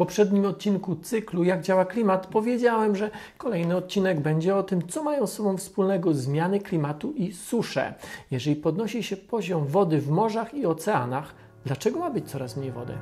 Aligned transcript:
poprzednim 0.00 0.44
odcinku 0.44 0.96
cyklu 0.96 1.44
Jak 1.44 1.62
działa 1.62 1.84
klimat 1.84 2.26
powiedziałem, 2.26 2.96
że 2.96 3.10
kolejny 3.38 3.76
odcinek 3.76 4.20
będzie 4.20 4.56
o 4.56 4.62
tym, 4.62 4.88
co 4.88 5.02
mają 5.02 5.26
z 5.26 5.32
sobą 5.32 5.56
wspólnego 5.56 6.14
zmiany 6.14 6.60
klimatu 6.60 7.12
i 7.12 7.32
susze. 7.32 7.94
Jeżeli 8.30 8.56
podnosi 8.56 9.02
się 9.02 9.16
poziom 9.16 9.66
wody 9.66 10.00
w 10.00 10.10
morzach 10.10 10.54
i 10.54 10.66
oceanach, 10.66 11.34
dlaczego 11.64 11.98
ma 11.98 12.10
być 12.10 12.30
coraz 12.30 12.56
mniej 12.56 12.72
wody? 12.72 12.92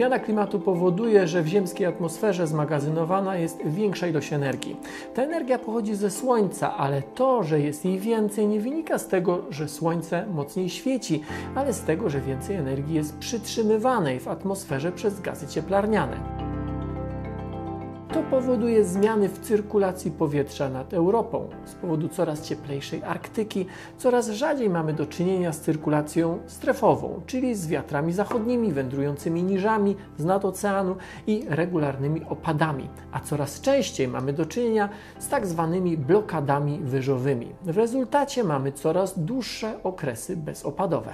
Zmiana 0.00 0.18
klimatu 0.18 0.60
powoduje, 0.60 1.28
że 1.28 1.42
w 1.42 1.46
ziemskiej 1.46 1.86
atmosferze 1.86 2.46
zmagazynowana 2.46 3.36
jest 3.36 3.58
większa 3.64 4.06
ilość 4.06 4.32
energii. 4.32 4.76
Ta 5.14 5.22
energia 5.22 5.58
pochodzi 5.58 5.94
ze 5.94 6.10
Słońca, 6.10 6.76
ale 6.76 7.02
to, 7.02 7.42
że 7.42 7.60
jest 7.60 7.84
jej 7.84 7.98
więcej, 7.98 8.46
nie 8.46 8.60
wynika 8.60 8.98
z 8.98 9.08
tego, 9.08 9.42
że 9.50 9.68
Słońce 9.68 10.26
mocniej 10.26 10.68
świeci, 10.68 11.22
ale 11.54 11.72
z 11.72 11.82
tego, 11.82 12.10
że 12.10 12.20
więcej 12.20 12.56
energii 12.56 12.94
jest 12.94 13.18
przytrzymywanej 13.18 14.20
w 14.20 14.28
atmosferze 14.28 14.92
przez 14.92 15.20
gazy 15.20 15.46
cieplarniane. 15.46 16.39
Powoduje 18.22 18.84
zmiany 18.84 19.28
w 19.28 19.38
cyrkulacji 19.38 20.10
powietrza 20.10 20.68
nad 20.68 20.94
Europą. 20.94 21.48
Z 21.64 21.74
powodu 21.74 22.08
coraz 22.08 22.42
cieplejszej 22.42 23.02
Arktyki 23.02 23.66
coraz 23.98 24.28
rzadziej 24.28 24.70
mamy 24.70 24.92
do 24.92 25.06
czynienia 25.06 25.52
z 25.52 25.60
cyrkulacją 25.60 26.38
strefową, 26.46 27.20
czyli 27.26 27.54
z 27.54 27.66
wiatrami 27.66 28.12
zachodnimi 28.12 28.72
wędrującymi 28.72 29.42
niżami 29.42 29.96
z 30.18 30.24
nad 30.24 30.44
oceanu 30.44 30.96
i 31.26 31.44
regularnymi 31.48 32.24
opadami, 32.28 32.88
a 33.12 33.20
coraz 33.20 33.60
częściej 33.60 34.08
mamy 34.08 34.32
do 34.32 34.46
czynienia 34.46 34.88
z 35.18 35.28
tak 35.28 35.46
zwanymi 35.46 35.96
blokadami 35.96 36.78
wyżowymi. 36.78 37.52
W 37.62 37.76
rezultacie 37.76 38.44
mamy 38.44 38.72
coraz 38.72 39.18
dłuższe 39.18 39.82
okresy 39.82 40.36
bezopadowe. 40.36 41.12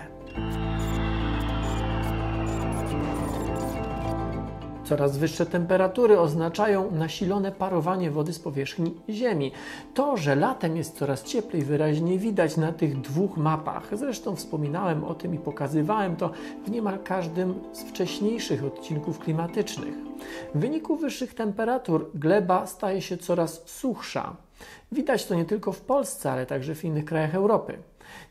Coraz 4.88 5.18
wyższe 5.18 5.46
temperatury 5.46 6.20
oznaczają 6.20 6.90
nasilone 6.90 7.52
parowanie 7.52 8.10
wody 8.10 8.32
z 8.32 8.38
powierzchni 8.38 8.94
Ziemi. 9.08 9.52
To, 9.94 10.16
że 10.16 10.36
latem 10.36 10.76
jest 10.76 10.98
coraz 10.98 11.24
cieplej, 11.24 11.62
wyraźnie 11.62 12.18
widać 12.18 12.56
na 12.56 12.72
tych 12.72 13.00
dwóch 13.00 13.36
mapach. 13.36 13.98
Zresztą 13.98 14.36
wspominałem 14.36 15.04
o 15.04 15.14
tym 15.14 15.34
i 15.34 15.38
pokazywałem 15.38 16.16
to 16.16 16.30
w 16.66 16.70
niemal 16.70 16.98
każdym 17.04 17.54
z 17.72 17.82
wcześniejszych 17.82 18.64
odcinków 18.64 19.18
klimatycznych. 19.18 19.94
W 20.54 20.58
wyniku 20.58 20.96
wyższych 20.96 21.34
temperatur 21.34 22.10
gleba 22.14 22.66
staje 22.66 23.02
się 23.02 23.16
coraz 23.16 23.62
suchsza. 23.66 24.36
Widać 24.92 25.26
to 25.26 25.34
nie 25.34 25.44
tylko 25.44 25.72
w 25.72 25.80
Polsce, 25.80 26.32
ale 26.32 26.46
także 26.46 26.74
w 26.74 26.84
innych 26.84 27.04
krajach 27.04 27.34
Europy. 27.34 27.78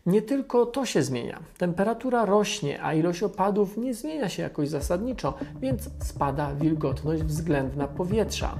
Nie 0.06 0.22
tylko 0.22 0.66
to 0.66 0.86
się 0.86 1.04
zmienia. 1.04 1.40
Temperatura 1.58 2.26
rośnie, 2.26 2.84
a 2.84 2.94
ilość 2.94 3.24
opadów 3.24 3.78
nie 3.78 3.94
zmienia 3.94 4.30
się 4.30 4.44
jakoś 4.44 4.70
zasadniczo, 4.70 5.34
więc 5.62 5.90
spada 6.00 6.56
wilgotność 6.56 7.24
względna 7.24 7.88
powietrza. 7.88 8.56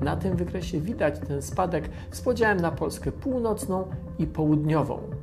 Na 0.00 0.16
tym 0.16 0.36
wykresie 0.36 0.80
widać 0.80 1.14
ten 1.28 1.42
spadek 1.42 1.88
z 2.10 2.20
podziałem 2.20 2.60
na 2.60 2.70
Polskę 2.70 3.12
północną 3.12 3.88
i 4.18 4.26
południową. 4.26 5.15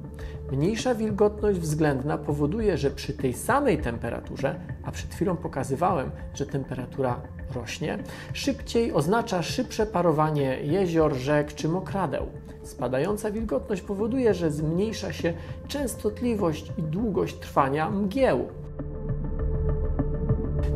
Mniejsza 0.54 0.96
wilgotność 0.96 1.60
względna 1.60 2.18
powoduje, 2.18 2.78
że 2.78 2.92
przy 2.92 3.14
tej 3.14 3.34
samej 3.34 3.78
temperaturze, 3.78 4.56
a 4.84 4.92
przed 4.92 5.14
chwilą 5.14 5.36
pokazywałem, 5.36 6.12
że 6.34 6.46
temperatura 6.46 7.22
rośnie, 7.56 8.00
szybciej 8.34 8.94
oznacza 8.94 9.42
szybsze 9.42 9.86
parowanie 9.86 10.58
jezior, 10.64 11.14
rzek 11.14 11.54
czy 11.54 11.70
mokradeł. 11.70 12.26
Spadająca 12.64 13.32
wilgotność 13.32 13.82
powoduje, 13.82 14.34
że 14.34 14.52
zmniejsza 14.52 15.14
się 15.14 15.34
częstotliwość 15.68 16.72
i 16.78 16.84
długość 16.84 17.36
trwania 17.36 17.90
mgieł. 17.90 18.48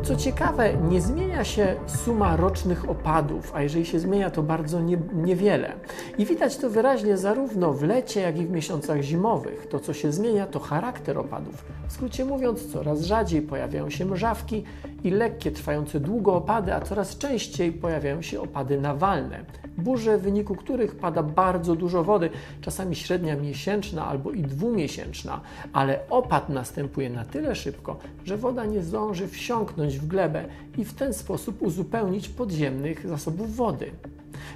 Co 0.08 0.16
ciekawe, 0.16 0.74
nie 0.74 1.00
zmienia 1.00 1.44
się 1.44 1.76
suma 1.86 2.36
rocznych 2.36 2.90
opadów, 2.90 3.52
a 3.54 3.62
jeżeli 3.62 3.86
się 3.86 4.00
zmienia, 4.00 4.30
to 4.30 4.42
bardzo 4.42 4.80
nie, 4.80 4.98
niewiele. 5.14 5.72
I 6.18 6.26
widać 6.26 6.56
to 6.56 6.70
wyraźnie 6.70 7.16
zarówno 7.16 7.72
w 7.72 7.82
lecie, 7.82 8.20
jak 8.20 8.38
i 8.38 8.46
w 8.46 8.50
miesiącach 8.50 9.02
zimowych. 9.02 9.66
To, 9.66 9.80
co 9.80 9.92
się 9.94 10.12
zmienia, 10.12 10.46
to 10.46 10.60
charakter 10.60 11.18
opadów. 11.18 11.64
W 11.88 11.92
skrócie 11.92 12.24
mówiąc, 12.24 12.72
coraz 12.72 13.00
rzadziej 13.00 13.42
pojawiają 13.42 13.90
się 13.90 14.04
mrzawki 14.04 14.64
i 15.04 15.10
lekkie, 15.10 15.50
trwające 15.50 16.00
długo 16.00 16.34
opady, 16.34 16.74
a 16.74 16.80
coraz 16.80 17.18
częściej 17.18 17.72
pojawiają 17.72 18.22
się 18.22 18.40
opady 18.40 18.80
nawalne. 18.80 19.44
Burze, 19.78 20.18
w 20.18 20.22
wyniku 20.22 20.54
których 20.54 20.96
pada 20.96 21.22
bardzo 21.22 21.76
dużo 21.76 22.04
wody, 22.04 22.30
czasami 22.60 22.96
średnia 22.96 23.36
miesięczna 23.36 24.06
albo 24.06 24.30
i 24.30 24.42
dwumiesięczna, 24.42 25.40
ale 25.72 26.00
opad 26.10 26.48
następuje 26.48 27.10
na 27.10 27.24
tyle 27.24 27.54
szybko, 27.54 27.96
że 28.24 28.36
woda 28.36 28.64
nie 28.64 28.82
zdąży 28.82 29.28
wsiąknąć 29.28 29.98
w 29.98 30.06
glebę 30.06 30.44
i 30.78 30.84
w 30.84 30.94
ten 30.94 31.14
sposób 31.14 31.62
uzupełnić 31.62 32.28
podziemnych 32.28 33.08
zasobów 33.08 33.56
wody. 33.56 33.90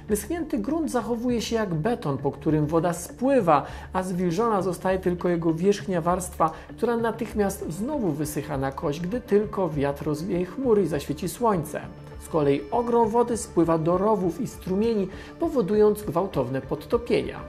Wyschnięty 0.07 0.57
grunt 0.57 0.91
zachowuje 0.91 1.41
się 1.41 1.55
jak 1.55 1.73
beton, 1.73 2.17
po 2.17 2.31
którym 2.31 2.65
woda 2.65 2.93
spływa, 2.93 3.65
a 3.93 4.03
zwilżona 4.03 4.61
zostaje 4.61 4.99
tylko 4.99 5.29
jego 5.29 5.53
wierzchnia 5.53 6.01
warstwa, 6.01 6.51
która 6.69 6.97
natychmiast 6.97 7.65
znowu 7.69 8.11
wysycha 8.11 8.57
na 8.57 8.71
kość, 8.71 8.99
gdy 8.99 9.21
tylko 9.21 9.69
wiatr 9.69 10.05
rozwieje 10.05 10.45
chmury 10.45 10.83
i 10.83 10.87
zaświeci 10.87 11.29
słońce. 11.29 11.81
Z 12.23 12.29
kolei 12.29 12.61
ogrom 12.71 13.09
wody 13.09 13.37
spływa 13.37 13.77
do 13.77 13.97
rowów 13.97 14.41
i 14.41 14.47
strumieni, 14.47 15.07
powodując 15.39 16.03
gwałtowne 16.03 16.61
podtopienia. 16.61 17.39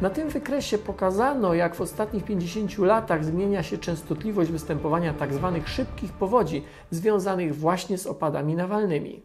Na 0.00 0.10
tym 0.10 0.28
wykresie 0.28 0.78
pokazano, 0.78 1.54
jak 1.54 1.74
w 1.74 1.80
ostatnich 1.80 2.24
50 2.24 2.78
latach 2.78 3.24
zmienia 3.24 3.62
się 3.62 3.78
częstotliwość 3.78 4.50
występowania 4.50 5.14
tzw. 5.14 5.52
Tak 5.54 5.68
szybkich 5.68 6.12
powodzi 6.12 6.64
związanych 6.90 7.56
właśnie 7.56 7.98
z 7.98 8.06
opadami 8.06 8.54
nawalnymi. 8.54 9.22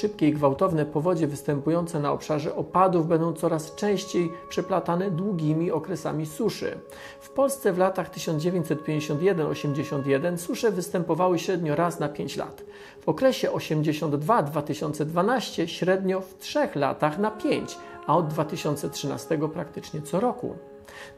Szybkie 0.00 0.28
i 0.28 0.32
gwałtowne 0.32 0.86
powodzie 0.86 1.26
występujące 1.26 2.00
na 2.00 2.12
obszarze 2.12 2.56
opadów 2.56 3.08
będą 3.08 3.32
coraz 3.32 3.74
częściej 3.74 4.32
przeplatane 4.48 5.10
długimi 5.10 5.70
okresami 5.70 6.26
suszy. 6.26 6.78
W 7.20 7.30
Polsce 7.30 7.72
w 7.72 7.78
latach 7.78 8.10
1951-81 8.10 10.36
susze 10.36 10.70
występowały 10.70 11.38
średnio 11.38 11.76
raz 11.76 12.00
na 12.00 12.08
5 12.08 12.36
lat. 12.36 12.64
W 13.00 13.08
okresie 13.08 13.50
82-2012 13.50 15.66
średnio 15.66 16.20
w 16.20 16.38
3 16.38 16.68
latach 16.74 17.18
na 17.18 17.30
5, 17.30 17.78
a 18.06 18.16
od 18.16 18.28
2013 18.28 19.38
praktycznie 19.52 20.02
co 20.02 20.20
roku. 20.20 20.56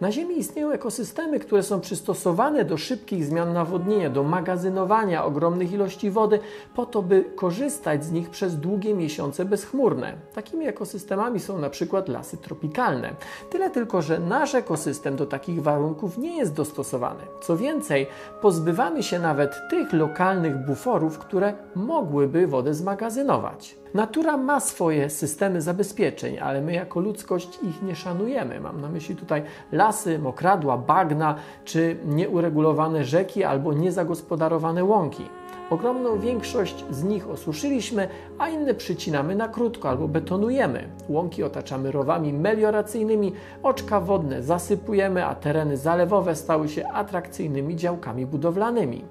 Na 0.00 0.12
Ziemi 0.12 0.38
istnieją 0.38 0.70
ekosystemy, 0.70 1.40
które 1.40 1.62
są 1.62 1.80
przystosowane 1.80 2.64
do 2.64 2.76
szybkich 2.76 3.24
zmian 3.24 3.52
nawodnienia, 3.52 4.10
do 4.10 4.22
magazynowania 4.22 5.24
ogromnych 5.24 5.72
ilości 5.72 6.10
wody, 6.10 6.38
po 6.74 6.86
to, 6.86 7.02
by 7.02 7.24
korzystać 7.36 8.04
z 8.04 8.12
nich 8.12 8.30
przez 8.30 8.56
długie 8.56 8.94
miesiące 8.94 9.44
bezchmurne. 9.44 10.14
Takimi 10.34 10.66
ekosystemami 10.66 11.40
są 11.40 11.58
na 11.58 11.70
przykład 11.70 12.08
lasy 12.08 12.36
tropikalne. 12.36 13.14
Tyle 13.50 13.70
tylko, 13.70 14.02
że 14.02 14.18
nasz 14.18 14.54
ekosystem 14.54 15.16
do 15.16 15.26
takich 15.26 15.62
warunków 15.62 16.18
nie 16.18 16.36
jest 16.36 16.54
dostosowany. 16.54 17.22
Co 17.42 17.56
więcej, 17.56 18.06
pozbywamy 18.42 19.02
się 19.02 19.18
nawet 19.18 19.54
tych 19.70 19.92
lokalnych 19.92 20.66
buforów, 20.66 21.18
które 21.18 21.54
mogłyby 21.74 22.46
wodę 22.46 22.74
zmagazynować. 22.74 23.81
Natura 23.94 24.36
ma 24.36 24.60
swoje 24.60 25.10
systemy 25.10 25.62
zabezpieczeń, 25.62 26.38
ale 26.38 26.60
my 26.60 26.72
jako 26.72 27.00
ludzkość 27.00 27.58
ich 27.62 27.82
nie 27.82 27.96
szanujemy. 27.96 28.60
Mam 28.60 28.80
na 28.80 28.88
myśli 28.88 29.16
tutaj 29.16 29.42
lasy, 29.72 30.18
mokradła, 30.18 30.78
bagna 30.78 31.34
czy 31.64 31.96
nieuregulowane 32.04 33.04
rzeki 33.04 33.44
albo 33.44 33.72
niezagospodarowane 33.72 34.84
łąki. 34.84 35.24
Ogromną 35.70 36.18
większość 36.18 36.84
z 36.90 37.04
nich 37.04 37.30
osuszyliśmy, 37.30 38.08
a 38.38 38.48
inne 38.48 38.74
przycinamy 38.74 39.34
na 39.34 39.48
krótko 39.48 39.88
albo 39.88 40.08
betonujemy. 40.08 40.88
Łąki 41.08 41.42
otaczamy 41.42 41.92
rowami 41.92 42.32
melioracyjnymi, 42.32 43.32
oczka 43.62 44.00
wodne 44.00 44.42
zasypujemy, 44.42 45.26
a 45.26 45.34
tereny 45.34 45.76
zalewowe 45.76 46.36
stały 46.36 46.68
się 46.68 46.88
atrakcyjnymi 46.88 47.76
działkami 47.76 48.26
budowlanymi. 48.26 49.04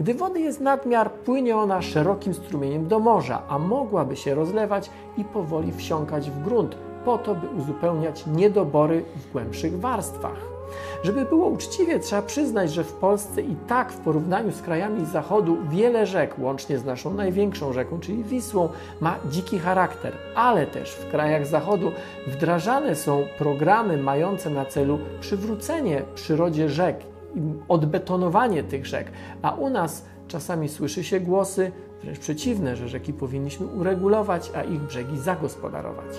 Gdy 0.00 0.14
wody 0.14 0.40
jest 0.40 0.60
nadmiar, 0.60 1.12
płynie 1.12 1.56
ona 1.56 1.82
szerokim 1.82 2.34
strumieniem 2.34 2.88
do 2.88 2.98
morza, 2.98 3.42
a 3.48 3.58
mogłaby 3.58 4.16
się 4.16 4.34
rozlewać 4.34 4.90
i 5.16 5.24
powoli 5.24 5.72
wsiąkać 5.72 6.30
w 6.30 6.42
grunt, 6.42 6.76
po 7.04 7.18
to, 7.18 7.34
by 7.34 7.48
uzupełniać 7.48 8.26
niedobory 8.26 9.04
w 9.16 9.32
głębszych 9.32 9.80
warstwach. 9.80 10.58
Żeby 11.02 11.24
było 11.24 11.46
uczciwie, 11.46 11.98
trzeba 11.98 12.22
przyznać, 12.22 12.72
że 12.72 12.84
w 12.84 12.92
Polsce 12.92 13.42
i 13.42 13.56
tak 13.68 13.92
w 13.92 13.96
porównaniu 13.96 14.52
z 14.52 14.62
krajami 14.62 15.06
zachodu 15.06 15.56
wiele 15.70 16.06
rzek, 16.06 16.34
łącznie 16.38 16.78
z 16.78 16.84
naszą 16.84 17.14
największą 17.14 17.72
rzeką, 17.72 18.00
czyli 18.00 18.24
Wisłą, 18.24 18.68
ma 19.00 19.18
dziki 19.30 19.58
charakter, 19.58 20.12
ale 20.34 20.66
też 20.66 20.90
w 20.90 21.10
krajach 21.10 21.46
zachodu 21.46 21.92
wdrażane 22.26 22.96
są 22.96 23.24
programy 23.38 23.96
mające 23.96 24.50
na 24.50 24.64
celu 24.64 24.98
przywrócenie 25.20 26.02
przyrodzie 26.14 26.68
rzek 26.68 26.96
odbetonowanie 27.68 28.62
tych 28.62 28.86
rzek, 28.86 29.12
a 29.42 29.50
u 29.50 29.70
nas 29.70 30.04
czasami 30.28 30.68
słyszy 30.68 31.04
się 31.04 31.20
głosy, 31.20 31.72
wręcz 32.02 32.18
przeciwne, 32.18 32.76
że 32.76 32.88
rzeki 32.88 33.12
powinniśmy 33.12 33.66
uregulować, 33.66 34.50
a 34.54 34.62
ich 34.62 34.80
brzegi 34.80 35.18
zagospodarować. 35.18 36.16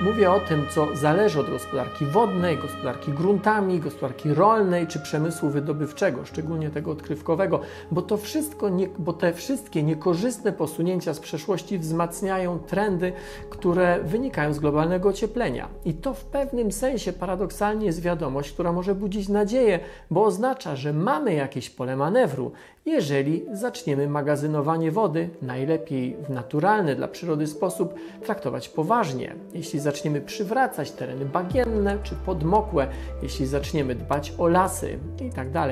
Mówię 0.00 0.30
o 0.30 0.40
tym, 0.40 0.66
co 0.70 0.96
zależy 0.96 1.40
od 1.40 1.50
gospodarki 1.50 2.06
wodnej, 2.06 2.56
gospodarki 2.56 3.12
gruntami, 3.12 3.80
gospodarki 3.80 4.34
rolnej 4.34 4.86
czy 4.86 5.00
przemysłu 5.00 5.50
wydobywczego, 5.50 6.24
szczególnie 6.24 6.70
tego 6.70 6.90
odkrywkowego, 6.90 7.60
bo 7.90 8.02
to 8.02 8.16
wszystko, 8.16 8.68
nie, 8.68 8.88
bo 8.98 9.12
te 9.12 9.32
wszystkie 9.32 9.82
niekorzystne 9.82 10.52
posunięcia 10.52 11.14
z 11.14 11.20
przeszłości 11.20 11.78
wzmacniają 11.78 12.58
trendy, 12.58 13.12
które 13.50 14.00
wynikają 14.04 14.54
z 14.54 14.58
globalnego 14.58 15.08
ocieplenia. 15.08 15.68
I 15.84 15.94
to 15.94 16.14
w 16.14 16.24
pewnym 16.24 16.72
sensie 16.72 17.12
paradoksalnie 17.12 17.86
jest 17.86 18.02
wiadomość, 18.02 18.52
która 18.52 18.72
może 18.72 18.94
budzić 18.94 19.28
nadzieję, 19.28 19.80
bo 20.10 20.24
oznacza, 20.24 20.76
że 20.76 20.92
mamy 20.92 21.34
jakieś 21.34 21.70
pole 21.70 21.96
manewru, 21.96 22.52
jeżeli 22.86 23.44
zaczniemy 23.52 24.08
magazynowanie 24.08 24.90
wody, 24.90 25.28
najlepiej 25.42 26.16
w 26.16 26.30
naturalny 26.30 26.96
dla 26.96 27.08
przyrody 27.08 27.46
sposób, 27.46 27.94
traktować 28.24 28.68
poważnie. 28.68 29.34
Jeśli 29.54 29.80
zaczniemy 29.90 30.20
przywracać 30.20 30.90
tereny 30.90 31.24
bagienne 31.24 31.98
czy 32.02 32.14
podmokłe, 32.14 32.86
jeśli 33.22 33.46
zaczniemy 33.46 33.94
dbać 33.94 34.34
o 34.38 34.48
lasy 34.48 34.98
itd. 35.20 35.52
Tak 35.52 35.68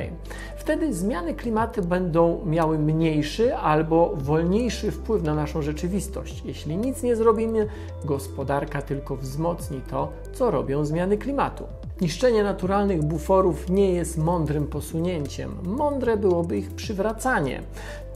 Wtedy 0.56 0.94
zmiany 0.94 1.35
klimatu 1.35 1.82
będą 1.82 2.44
miały 2.47 2.79
mniejszy 2.79 3.56
albo 3.56 4.12
wolniejszy 4.17 4.91
wpływ 4.91 5.23
na 5.23 5.35
naszą 5.35 5.62
rzeczywistość. 5.62 6.43
Jeśli 6.44 6.76
nic 6.76 7.03
nie 7.03 7.17
zrobimy, 7.17 7.69
gospodarka 8.05 8.82
tylko 8.82 9.17
wzmocni 9.17 9.81
to, 9.91 10.12
co 10.32 10.50
robią 10.50 10.85
zmiany 10.85 11.19
klimatu. 11.19 11.64
Niszczenie 12.00 12.43
naturalnych 12.43 13.03
buforów 13.03 13.71
nie 13.71 13.93
jest 13.93 14.19
mądrym 14.19 14.67
posunięciem. 14.67 15.55
Mądre 15.62 16.17
byłoby 16.17 16.59
ich 16.59 16.71
przywracanie. 16.71 17.62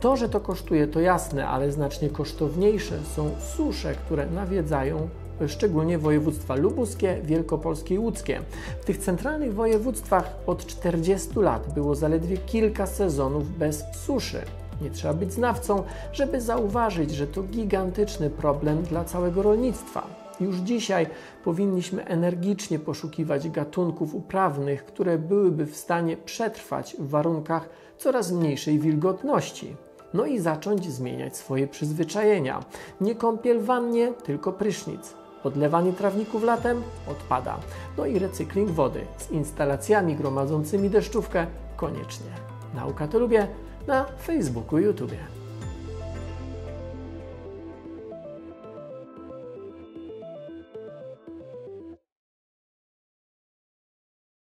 To, 0.01 0.17
że 0.17 0.29
to 0.29 0.41
kosztuje, 0.41 0.87
to 0.87 1.01
jasne, 1.01 1.49
ale 1.49 1.73
znacznie 1.73 2.11
kosztowniejsze 2.11 2.99
są 3.17 3.31
susze, 3.57 3.95
które 3.95 4.27
nawiedzają 4.27 5.09
szczególnie 5.47 5.99
województwa 5.99 6.55
lubuskie, 6.55 7.21
wielkopolskie 7.25 7.95
i 7.95 7.99
łódzkie. 7.99 8.41
W 8.81 8.85
tych 8.85 8.99
centralnych 8.99 9.55
województwach 9.55 10.35
od 10.47 10.67
40 10.67 11.39
lat 11.39 11.75
było 11.75 11.95
zaledwie 11.95 12.37
kilka 12.37 12.87
sezonów 12.87 13.59
bez 13.59 13.85
suszy. 13.93 14.43
Nie 14.83 14.91
trzeba 14.91 15.15
być 15.15 15.33
znawcą, 15.33 15.83
żeby 16.13 16.41
zauważyć, 16.41 17.11
że 17.11 17.27
to 17.27 17.43
gigantyczny 17.43 18.31
problem 18.31 18.83
dla 18.83 19.05
całego 19.05 19.43
rolnictwa. 19.43 20.07
Już 20.41 20.57
dzisiaj 20.57 21.07
powinniśmy 21.45 22.05
energicznie 22.05 22.79
poszukiwać 22.79 23.51
gatunków 23.51 24.15
uprawnych, 24.15 24.85
które 24.85 25.19
byłyby 25.19 25.67
w 25.67 25.77
stanie 25.77 26.17
przetrwać 26.17 26.97
w 26.99 27.09
warunkach 27.09 27.69
coraz 27.99 28.33
mniejszej 28.33 28.79
wilgotności. 28.79 29.77
No 30.15 30.27
i 30.27 30.39
zacząć 30.39 30.93
zmieniać 30.93 31.37
swoje 31.37 31.67
przyzwyczajenia. 31.67 32.65
Nie 33.01 33.15
kąpiel 33.15 33.61
wannie, 33.61 34.13
tylko 34.25 34.53
prysznic. 34.53 35.22
Podlewanie 35.43 35.93
trawników 35.93 36.43
latem 36.43 36.83
odpada. 37.09 37.59
No 37.99 38.07
i 38.07 38.19
recykling 38.19 38.71
wody 38.71 39.01
z 39.19 39.31
instalacjami 39.31 40.17
gromadzącymi 40.17 40.91
deszczówkę 40.91 41.47
koniecznie. 41.77 42.31
Nauka 42.75 43.09
to 43.09 43.19
lubię 43.19 43.47
na 43.87 44.05
Facebooku 44.05 44.79
i 44.79 44.83
YouTube. 44.83 45.42